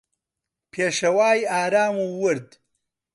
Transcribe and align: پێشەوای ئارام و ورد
پێشەوای 0.71 1.39
ئارام 1.51 1.95
و 2.03 2.07
ورد 2.21 2.49